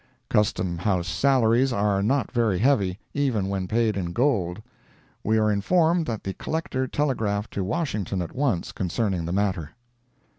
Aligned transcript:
Custom 0.31 0.79
House 0.79 1.07
salaries 1.07 1.71
are 1.71 2.01
not 2.01 2.31
very 2.31 2.57
heavy, 2.57 2.97
even 3.13 3.49
when 3.49 3.67
paid 3.67 3.95
in 3.95 4.13
gold. 4.13 4.59
We 5.23 5.37
are 5.37 5.51
informed 5.51 6.07
that 6.07 6.23
the 6.23 6.33
Collector 6.33 6.87
telegraphed 6.87 7.51
to 7.53 7.63
Washington 7.63 8.19
at 8.23 8.33
once 8.35 8.71
concerning 8.71 9.25
the 9.25 9.31
matter. 9.31 9.69